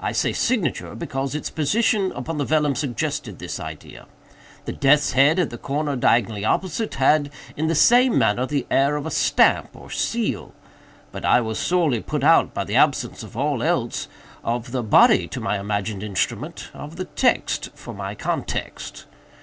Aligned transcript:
I 0.00 0.12
say 0.12 0.32
signature; 0.32 0.94
because 0.94 1.34
its 1.34 1.50
position 1.50 2.10
upon 2.12 2.38
the 2.38 2.46
vellum 2.46 2.74
suggested 2.74 3.38
this 3.38 3.60
idea. 3.60 4.06
The 4.64 4.72
death's 4.72 5.12
head 5.12 5.38
at 5.38 5.50
the 5.50 5.58
corner 5.58 5.94
diagonally 5.94 6.42
opposite, 6.42 6.94
had, 6.94 7.28
in 7.54 7.66
the 7.66 7.74
same 7.74 8.16
manner, 8.16 8.46
the 8.46 8.66
air 8.70 8.96
of 8.96 9.04
a 9.04 9.10
stamp, 9.10 9.76
or 9.76 9.90
seal. 9.90 10.54
But 11.12 11.26
I 11.26 11.42
was 11.42 11.58
sorely 11.58 12.00
put 12.00 12.24
out 12.24 12.54
by 12.54 12.64
the 12.64 12.76
absence 12.76 13.22
of 13.22 13.36
all 13.36 13.62
else—of 13.62 14.72
the 14.72 14.82
body 14.82 15.28
to 15.28 15.38
my 15.38 15.60
imagined 15.60 16.02
instrument—of 16.02 16.96
the 16.96 17.04
text 17.04 17.68
for 17.74 17.92
my 17.92 18.14
context." 18.14 19.04